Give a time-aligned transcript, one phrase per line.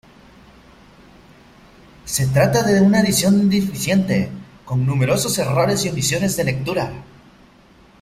[2.05, 4.31] Se trata de una edición deficiente,
[4.65, 6.91] con numerosos errores y omisiones de lectura.